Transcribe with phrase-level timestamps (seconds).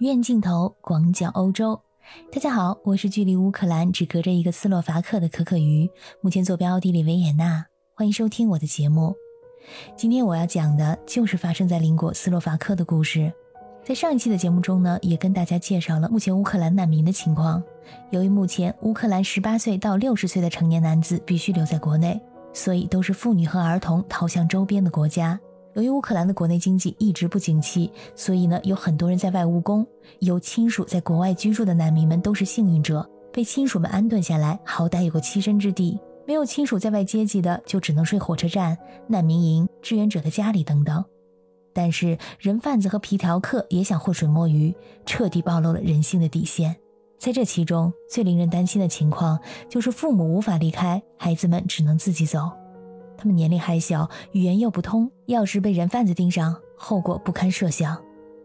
[0.00, 1.80] 远镜头广角欧洲，
[2.30, 5.90] 大家好，我是距离乌克兰只隔着一个斯洛伐克的可可鱼，
[6.20, 7.64] 目前坐标奥地利维也纳，
[7.94, 9.14] 欢迎收听我的节目。
[9.96, 13.32] 今天我要讲的就是发生在邻国斯洛伐克的故事。
[13.82, 17.62] 在上一期的节目中呢，也跟大家介绍了目前乌克兰难民的情况。
[18.10, 22.20] 由于目前乌克兰十八岁到六十岁的成年男子必须留在国内，
[22.52, 25.40] 所以都是妇女和儿童逃向周边的国家。
[25.76, 29.86] 由于乌克兰的国内经济一直不景气，所以呢，有很多人在外务工。
[30.20, 36.00] 有亲属在国外居住的难民们都是幸运者，被亲属们安顿下来，好歹有个栖身之地。
[36.26, 41.04] 没有亲属在外接济的，就只能睡火车站、难民营、志愿者的家里等等。
[41.74, 46.74] 但是人贩子和皮条客也想浑水摸鱼，彻底暴露了人性的底线。
[47.18, 52.50] 在这其中，最令人担心的情况就是父母无法离开，孩子们只能自己走。
[53.16, 57.96] 他们年龄还小，语言又不通，要是被人贩子盯上，后果不堪设想。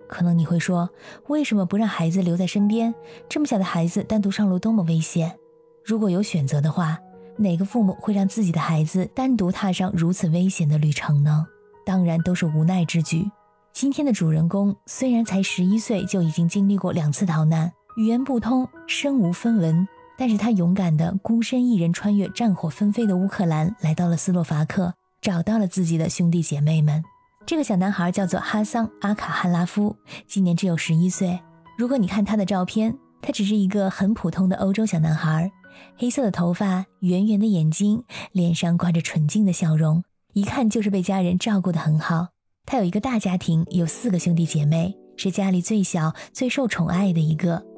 [0.08, 0.90] 可能你会说，
[1.28, 2.94] 为什么不让孩子留在身边？
[3.30, 5.38] 这么小的孩子单独上路多么危险！
[5.86, 6.98] 如果有选择的话，
[7.38, 11.46] 哪个父母会让自己的孩子单独踏上如此危险的旅程呢？
[11.86, 13.32] 当然都是无奈之举。
[13.72, 19.88] 今天的主人公虽然才十一岁，就已经经历过两次逃难，语言不通，身无分文。
[20.22, 27.04] 但是他勇敢地孤身一人穿越战火纷飞的乌克兰，来到了斯洛伐克，找到了自己的兄弟姐妹们。
[27.44, 29.96] 这个小男孩叫做哈桑·阿卡汉拉夫，
[30.28, 31.40] 今年只有十一岁。
[31.76, 35.52] 如果你看他的照片，他只是一个很普通的欧洲小男孩，
[35.98, 42.28] 黑色的头发，圆圆的眼睛，脸上挂着纯净的笑容，一看就是被家人照顾得很好。
[42.68, 47.71] 他有一个大家庭，有四个兄弟姐妹，是家里最小、最受宠爱的一个。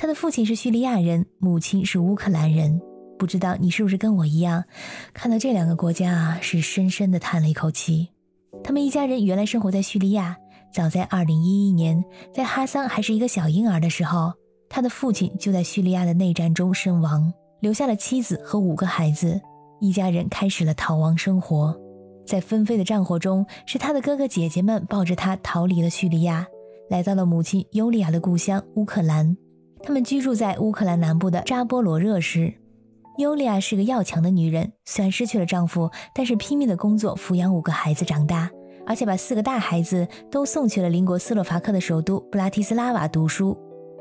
[0.00, 2.80] 他的父亲是叙利亚人，母亲是乌克兰人。
[3.18, 4.62] 不知道你是不是跟我一样，
[5.12, 8.10] 看到这两个国家啊，是深深的叹了一口气。
[8.62, 10.36] 他们一家人原来生活在叙利亚，
[10.72, 14.32] 早在2011年，在哈桑还是一个小婴儿的时候，
[14.68, 19.40] 他的父亲就在叙利亚的内战中身亡，留下了妻子和五个孩子，
[19.80, 21.76] 一家人开始了逃亡生活。
[22.24, 26.46] 在纷飞的战火中，是他的哥哥姐姐们抱着他逃离了叙利亚，
[26.88, 29.36] 来到了母亲尤利亚的故乡乌克兰。
[29.82, 32.54] 他们居住在乌克兰南部的扎波罗热市。
[33.16, 38.48] 尤利亚是个要强的女人，虽然失去了丈夫，但是拼命的工作抚养五个孩子长大，
[38.86, 43.58] 而且把四个大孩子都送去了邻国斯洛伐克的首都布拉提斯拉瓦读书。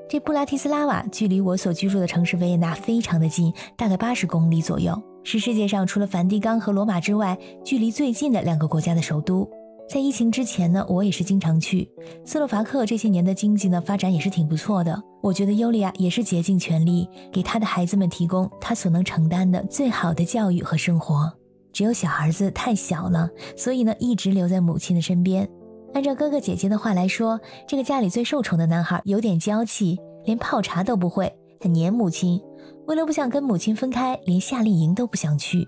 [0.07, 9.49] 这布拉提斯拉瓦距离我所居住的城市维也纳非常的近，大概八十公里左右，是世界上除了梵蒂冈和罗马之外距离最近的两个国家的首都。
[9.89, 11.89] 在疫情之前呢，我也是经常去
[12.25, 12.85] 斯洛伐克。
[12.85, 15.01] 这些年的经济呢发展也是挺不错的。
[15.21, 21.31] 我觉得尤利亚也是竭尽全力给他的孩子们提供他所能承担的最好的教育和生活。
[21.71, 25.47] 只有小儿子太小了，所以呢一直留在母亲的身边。
[25.93, 32.41] 按照哥哥姐姐的话来说，这个家里最受宠的男孩有点娇气，连泡茶都不会，很黏母亲。
[32.87, 35.67] 为了不想跟母亲分开，连夏令营都不想去。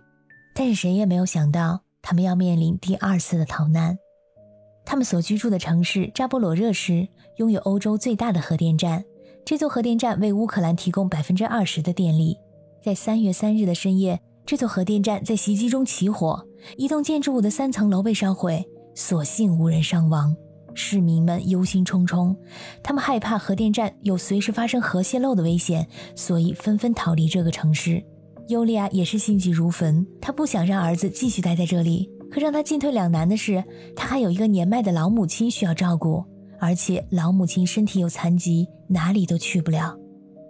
[0.54, 3.98] 但是谁也没有想到，他们要面临第二次的逃难。
[4.90, 9.06] 他们所居住的城市扎波罗热市拥有欧洲最大的核电站，
[9.46, 12.36] 这座核电站为乌克兰提供百分之二十的电力。
[12.84, 16.44] 在三月三日的深夜，这座核电站在袭击中起火，
[16.76, 20.36] 一栋建筑物的三层楼被烧毁，所幸无人伤亡。
[20.74, 22.36] 市民们忧心忡忡，
[22.82, 28.04] 他们害怕核电站有随时发生核泄漏的危险，所以纷纷逃离这个城市。
[28.48, 32.10] 尤利亚也是心急如焚，她不想让儿子继续待在这里。
[32.32, 33.64] 可让他进退两难的是，
[33.96, 36.24] 他还有一个年迈的老母亲需要照顾，
[36.60, 39.98] 而且老母亲身体有残疾，哪里都去不了。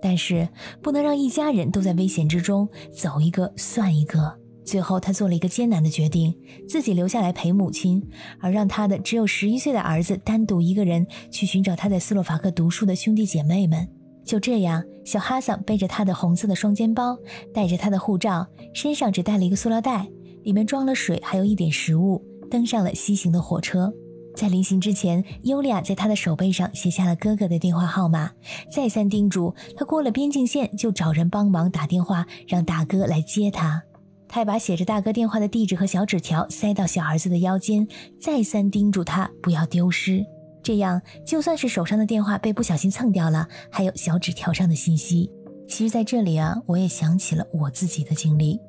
[0.02, 0.48] 但是
[0.82, 4.38] 不能让一家人都在危险之中，走一个算一个。
[4.64, 6.34] 最后，他做了一个艰难的决定，
[6.68, 8.02] 自己留下来陪母亲，
[8.40, 13.88] 而让他的只有十一岁的儿子单独一个人去寻找他在斯洛伐克读书的兄弟姐妹们。
[14.24, 17.18] 就这样，小哈桑背着他的红色的双肩包，
[17.52, 20.08] 带着他的护照，身上只带了一个塑料袋。
[20.44, 23.94] 里面装了水，还有一点食物，登上了西行的火车。
[24.36, 28.32] 在临行之前，尤利亚在他的手背上写下了哥哥的电话号码，
[28.72, 33.84] 再三叮嘱他过了边境线就找人帮忙打电话，让大哥来接他。
[34.30, 37.88] 他还把写着大哥电话的地址和小纸条塞到小儿子的腰间，
[38.22, 40.24] 再三叮嘱他不要丢失。
[40.62, 45.32] 这样，就算是手上的电话被不小心蹭掉了，还有小纸条上的信息。
[45.68, 48.60] 其实，在这里啊，我也想起了我自己的经历。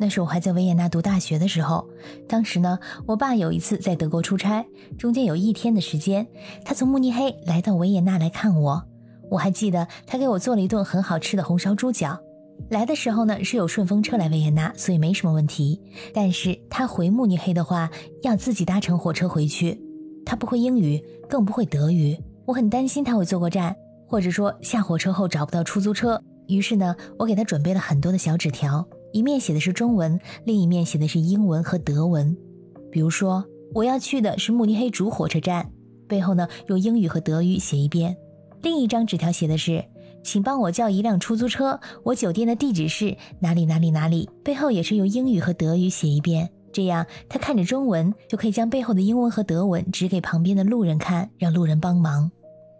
[0.00, 1.86] 那是我还在维也纳读大学的时候，
[2.26, 4.64] 当时呢，我爸有一次在德国出差，
[4.96, 6.26] 中间有一天的时间，
[6.64, 8.82] 他从慕尼黑来到维也纳来看我。
[9.30, 12.18] 我还记得他给我做了一顿很好吃的红烧猪脚。
[12.70, 15.78] 来的时候呢是有顺风车来维也纳，所以没什么问题。
[16.14, 17.90] 但是他回慕尼黑的话，
[18.22, 19.78] 要自己搭乘火车回去。
[20.24, 22.16] 他不会英语，更不会德语，
[22.46, 23.76] 我很担心他会坐过站，
[24.08, 26.22] 或者说下火车后找不到出租车。
[26.46, 32.36] 于是呢，我给他准备了很多的小纸条，一面写的是中文，另一面写的是英文和德文。
[32.90, 35.70] 比如说，我要去的是慕尼黑主火车站，
[36.08, 38.16] 背后呢用英语和德语写一遍。
[38.62, 39.84] 另一张纸条写的是，
[40.22, 46.50] 请帮我叫一辆出租车，我酒店的地址是哪里哪里哪里，背后也是用英语和德语写一遍。
[46.72, 52.30] 这样他看着中文就可以将背后的英文和德文指给旁边的路人看，让路人帮忙。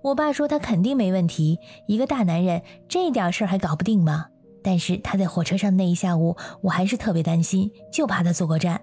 [0.03, 4.27] 我爸说他肯定没问题，一个大男人这点事儿还搞不定吗？
[4.63, 8.81] 但是他在火车上那一下午，我还是特别担心，就怕他坐过站。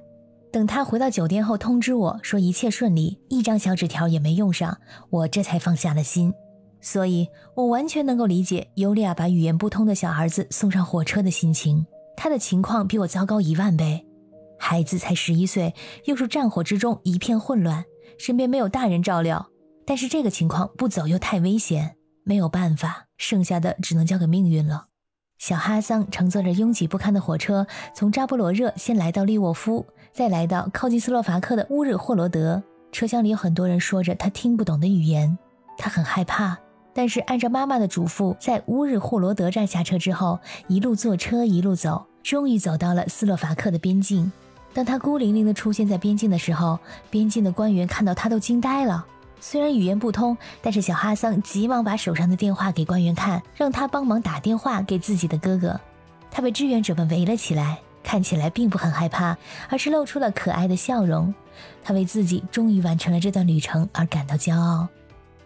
[0.51, 4.77] 等他回到酒店后通知我说一切顺利，一张小纸条也没用上，
[5.09, 6.33] 我这才放下了心。
[6.79, 11.85] 所以，我完全能够理解尤利亚把语言不通的小儿子送上火车的心情。
[12.15, 14.05] 他的情况比我糟糕一万倍，
[14.57, 15.73] 孩子才十一岁，
[16.05, 17.83] 又是战火之中一片混乱，
[18.17, 19.47] 身边没有大人照料。
[19.85, 24.87] 但是这个情况不走又太危险，没有办法，剩下的只能交给命运了。
[25.37, 32.61] 小哈桑乘坐着拥挤不堪的火车，从扎波罗热先来到利沃夫，再来到靠近斯洛伐克的乌日霍罗德。
[32.91, 35.37] 车厢里有很多人说着他听不懂的语言，
[35.77, 36.57] 他很害怕。
[36.91, 44.31] 但是按照妈妈的嘱咐，在乌日霍罗德站下车之后，一路坐车一路走，终于走到了斯洛伐克的边境。
[44.73, 46.79] 当他孤零零地出现在边境的时候，
[47.11, 49.05] 边境的官员看到他都惊呆了。
[49.39, 55.79] 虽然语言不通，但是小哈桑急忙把手上的电话给官员看，让他帮忙打电话给自己的哥哥。
[56.29, 59.37] 他被志愿者们围了起来，看起来并不很害怕，
[59.69, 61.33] 而是露出了可爱的笑容。
[61.83, 64.87] 他为自己终于完成了这段旅程而感到骄傲。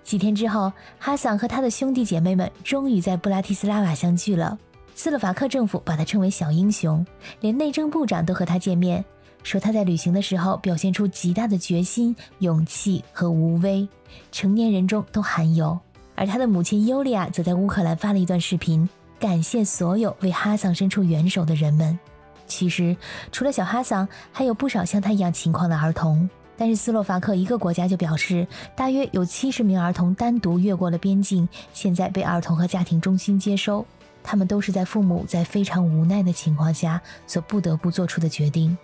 [0.04, 4.58] 几天之后，哈桑和他的兄弟姐妹们终于在布拉提斯拉瓦相聚了。
[4.96, 7.06] 斯洛伐克政府把他称为小英雄，
[7.40, 9.04] 连内政部长都和他见面。
[9.44, 13.88] 说他在旅行的时候表现出极大的决心、勇气和无畏，
[14.32, 15.80] 成年人中都含有。
[16.16, 18.88] 而他的母亲尤利亚则在乌克兰发了一段视频，
[19.20, 21.98] 感谢所有为哈桑伸出援手的人们。
[22.46, 22.96] 其实，
[23.32, 26.30] 除了小哈桑，还有不少像他一样情况的儿童。
[26.58, 28.46] 但是斯洛伐克一个国家就表示，
[28.76, 33.84] 大约有七十名儿童单独越过了边境，现在被儿童和家庭中心接收。
[34.22, 38.78] 他们都是在父母在非常无奈的情况下所不得不做出的决定。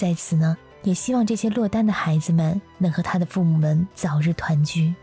[0.00, 4.94] 在此呢，也希望这些落单的孩子们能和他的父母们早日团聚。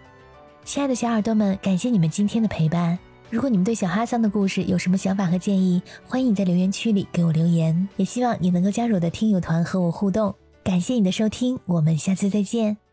[0.65, 2.97] 亲爱的小耳朵们，感谢你们今天的陪伴。
[3.29, 7.87] 如果你们对小哈桑的故事有什么想法和建议，欢迎你在留言区里给我留言。
[7.95, 10.33] 也希望你能够加入我的听友团和我互动。
[10.63, 12.86] 感谢你的收听，我们下次再见。